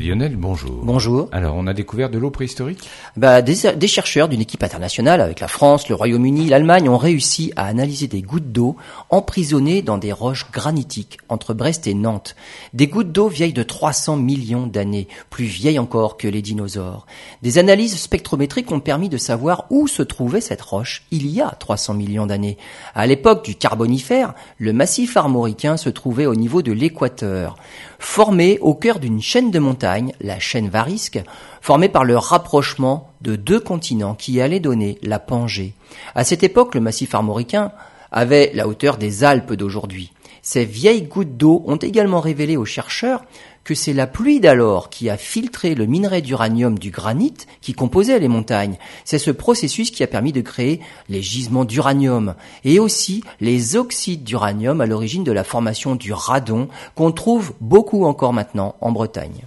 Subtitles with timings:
[0.00, 0.80] Lionel, bonjour.
[0.82, 1.28] Bonjour.
[1.30, 2.88] Alors, on a découvert de l'eau préhistorique?
[3.18, 7.52] Bah, des, des, chercheurs d'une équipe internationale avec la France, le Royaume-Uni, l'Allemagne ont réussi
[7.54, 8.76] à analyser des gouttes d'eau
[9.10, 12.34] emprisonnées dans des roches granitiques entre Brest et Nantes.
[12.72, 17.06] Des gouttes d'eau vieilles de 300 millions d'années, plus vieilles encore que les dinosaures.
[17.42, 21.50] Des analyses spectrométriques ont permis de savoir où se trouvait cette roche il y a
[21.50, 22.56] 300 millions d'années.
[22.94, 27.56] À l'époque du Carbonifère, le massif armoricain se trouvait au niveau de l'équateur,
[27.98, 29.89] formé au cœur d'une chaîne de montagnes
[30.20, 31.20] la chaîne Varisque,
[31.60, 35.74] formée par le rapprochement de deux continents qui allaient donner la Pangée.
[36.14, 37.72] À cette époque, le massif armoricain
[38.12, 40.12] avait la hauteur des Alpes d'aujourd'hui.
[40.42, 43.22] Ces vieilles gouttes d'eau ont également révélé aux chercheurs
[43.62, 48.18] que c'est la pluie d'alors qui a filtré le minerai d'uranium du granit qui composait
[48.18, 48.78] les montagnes.
[49.04, 50.80] C'est ce processus qui a permis de créer
[51.10, 56.68] les gisements d'uranium et aussi les oxydes d'uranium à l'origine de la formation du radon
[56.94, 59.44] qu'on trouve beaucoup encore maintenant en Bretagne.